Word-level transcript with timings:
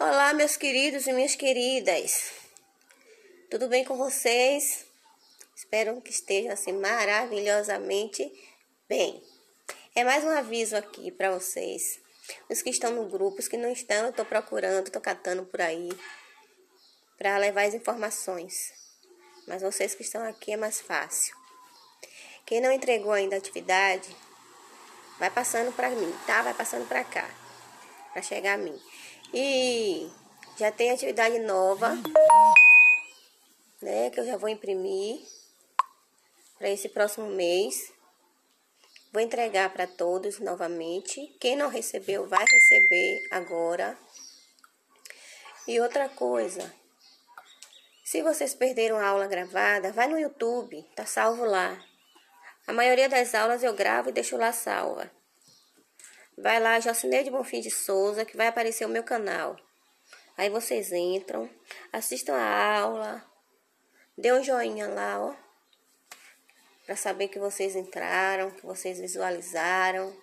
Olá, 0.00 0.32
meus 0.32 0.56
queridos 0.56 1.08
e 1.08 1.12
minhas 1.12 1.34
queridas. 1.34 2.30
Tudo 3.50 3.66
bem 3.66 3.84
com 3.84 3.96
vocês? 3.96 4.86
Espero 5.56 6.00
que 6.00 6.12
estejam 6.12 6.52
assim 6.52 6.72
maravilhosamente 6.72 8.32
bem. 8.88 9.20
É 9.96 10.04
mais 10.04 10.22
um 10.22 10.28
aviso 10.28 10.76
aqui 10.76 11.10
para 11.10 11.32
vocês. 11.32 11.98
Os 12.48 12.62
que 12.62 12.70
estão 12.70 12.92
no 12.92 13.08
grupo, 13.08 13.40
os 13.40 13.48
que 13.48 13.56
não 13.56 13.72
estão, 13.72 14.04
eu 14.04 14.10
estou 14.10 14.24
procurando, 14.24 14.86
estou 14.86 15.02
catando 15.02 15.44
por 15.44 15.60
aí 15.60 15.88
para 17.18 17.36
levar 17.36 17.66
as 17.66 17.74
informações. 17.74 18.72
Mas 19.48 19.62
vocês 19.62 19.96
que 19.96 20.02
estão 20.02 20.22
aqui 20.22 20.52
é 20.52 20.56
mais 20.56 20.80
fácil. 20.80 21.34
Quem 22.46 22.60
não 22.60 22.70
entregou 22.70 23.10
ainda 23.10 23.34
a 23.34 23.38
atividade, 23.38 24.14
vai 25.18 25.28
passando 25.28 25.72
para 25.72 25.90
mim, 25.90 26.14
tá? 26.24 26.42
Vai 26.42 26.54
passando 26.54 26.86
para 26.86 27.02
cá, 27.02 27.28
para 28.18 28.22
chegar 28.22 28.54
a 28.54 28.58
mim. 28.58 28.76
E 29.32 30.10
já 30.58 30.72
tem 30.72 30.90
atividade 30.90 31.38
nova, 31.38 31.94
né? 33.80 34.10
Que 34.10 34.18
eu 34.18 34.26
já 34.26 34.36
vou 34.36 34.48
imprimir 34.48 35.20
para 36.58 36.68
esse 36.68 36.88
próximo 36.88 37.28
mês. 37.28 37.92
Vou 39.12 39.22
entregar 39.22 39.72
para 39.72 39.86
todos 39.86 40.40
novamente. 40.40 41.28
Quem 41.40 41.54
não 41.54 41.68
recebeu, 41.68 42.26
vai 42.26 42.44
receber 42.44 43.28
agora. 43.30 43.96
E 45.68 45.80
outra 45.80 46.08
coisa, 46.08 46.74
se 48.04 48.22
vocês 48.22 48.52
perderam 48.54 48.96
a 48.96 49.06
aula 49.06 49.26
gravada, 49.28 49.92
vai 49.92 50.08
no 50.08 50.18
YouTube, 50.18 50.82
tá 50.96 51.06
salvo 51.06 51.44
lá. 51.44 51.80
A 52.66 52.72
maioria 52.72 53.08
das 53.08 53.34
aulas 53.34 53.62
eu 53.62 53.74
gravo 53.74 54.08
e 54.08 54.12
deixo 54.12 54.36
lá 54.36 54.52
salva. 54.52 55.17
Vai 56.40 56.60
lá, 56.60 56.78
Jocineide 56.78 57.30
Bonfim 57.30 57.60
de 57.60 57.70
Souza, 57.70 58.24
que 58.24 58.36
vai 58.36 58.46
aparecer 58.46 58.84
o 58.84 58.88
meu 58.88 59.02
canal. 59.02 59.56
Aí 60.36 60.48
vocês 60.48 60.92
entram, 60.92 61.50
assistam 61.92 62.32
a 62.32 62.78
aula, 62.78 63.24
dê 64.16 64.32
um 64.32 64.42
joinha 64.42 64.86
lá, 64.86 65.20
ó. 65.20 65.34
Pra 66.86 66.94
saber 66.94 67.26
que 67.26 67.40
vocês 67.40 67.74
entraram, 67.74 68.52
que 68.52 68.64
vocês 68.64 69.00
visualizaram. 69.00 70.16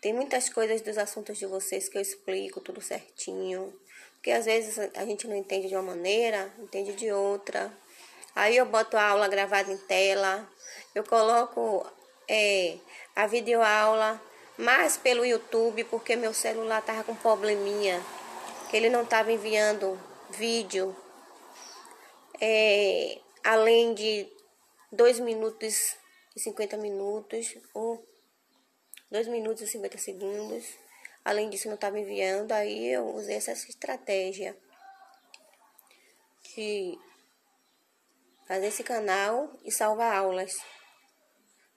Tem 0.00 0.12
muitas 0.12 0.48
coisas 0.48 0.80
dos 0.80 0.98
assuntos 0.98 1.38
de 1.38 1.46
vocês 1.46 1.88
que 1.88 1.96
eu 1.96 2.02
explico 2.02 2.60
tudo 2.60 2.80
certinho. 2.80 3.72
Porque 4.14 4.32
às 4.32 4.46
vezes 4.46 4.76
a 4.96 5.04
gente 5.04 5.28
não 5.28 5.36
entende 5.36 5.68
de 5.68 5.76
uma 5.76 5.94
maneira, 5.94 6.52
entende 6.58 6.94
de 6.94 7.12
outra. 7.12 7.72
Aí 8.34 8.56
eu 8.56 8.66
boto 8.66 8.96
a 8.96 9.08
aula 9.08 9.28
gravada 9.28 9.70
em 9.70 9.78
tela. 9.78 10.50
Eu 10.92 11.04
coloco 11.04 11.86
é, 12.28 12.76
a 13.14 13.28
videoaula 13.28 14.20
mais 14.56 14.96
pelo 14.96 15.24
YouTube, 15.24 15.84
porque 15.84 16.16
meu 16.16 16.32
celular 16.32 16.82
tava 16.82 17.04
com 17.04 17.14
probleminha, 17.14 18.00
que 18.70 18.76
ele 18.76 18.88
não 18.88 19.02
estava 19.02 19.32
enviando 19.32 19.98
vídeo 20.30 20.96
é, 22.40 23.20
além 23.42 23.94
de 23.94 24.30
2 24.92 25.20
minutos 25.20 25.96
e 26.36 26.40
50 26.40 26.76
minutos, 26.76 27.56
ou 27.72 28.06
2 29.10 29.28
minutos 29.28 29.62
e 29.62 29.66
50 29.66 29.98
segundos. 29.98 30.64
Além 31.24 31.48
disso, 31.48 31.68
não 31.68 31.74
estava 31.74 31.98
enviando, 31.98 32.52
aí 32.52 32.92
eu 32.92 33.06
usei 33.14 33.36
essa 33.36 33.52
estratégia 33.52 34.56
de 36.54 36.98
fazer 38.46 38.66
esse 38.66 38.84
canal 38.84 39.50
e 39.64 39.72
salvar 39.72 40.14
aulas. 40.14 40.54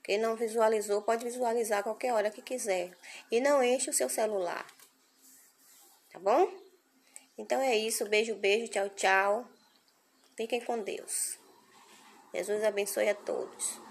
Quem 0.07 0.17
não 0.17 0.37
visualizou 0.37 1.01
pode 1.01 1.25
visualizar 1.25 1.83
qualquer 1.83 2.13
hora 2.13 2.31
que 2.31 2.41
quiser. 2.41 2.97
E 3.29 3.41
não 3.41 3.61
enche 3.61 3.89
o 3.89 3.93
seu 3.93 4.07
celular. 4.07 4.65
Tá 6.13 6.17
bom? 6.17 6.49
Então 7.37 7.61
é 7.61 7.75
isso. 7.75 8.07
Beijo, 8.07 8.33
beijo. 8.35 8.71
Tchau, 8.71 8.87
tchau. 8.91 9.45
Fiquem 10.37 10.63
com 10.63 10.81
Deus. 10.81 11.37
Jesus 12.33 12.63
abençoe 12.63 13.09
a 13.09 13.15
todos. 13.15 13.81